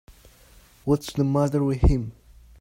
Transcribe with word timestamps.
What's 0.83 1.13
the 1.13 1.23
matter 1.23 1.63
with 1.63 1.81
him. 1.81 2.13